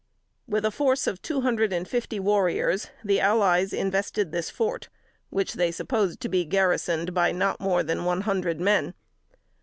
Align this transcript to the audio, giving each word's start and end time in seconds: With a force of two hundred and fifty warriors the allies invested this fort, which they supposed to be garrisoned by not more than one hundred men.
With 0.47 0.65
a 0.65 0.71
force 0.71 1.05
of 1.05 1.21
two 1.21 1.41
hundred 1.41 1.71
and 1.71 1.87
fifty 1.87 2.19
warriors 2.19 2.87
the 3.03 3.19
allies 3.19 3.71
invested 3.71 4.31
this 4.31 4.49
fort, 4.49 4.89
which 5.29 5.53
they 5.53 5.71
supposed 5.71 6.19
to 6.21 6.27
be 6.27 6.43
garrisoned 6.43 7.13
by 7.13 7.31
not 7.31 7.59
more 7.61 7.83
than 7.83 8.03
one 8.03 8.21
hundred 8.21 8.59
men. 8.59 8.95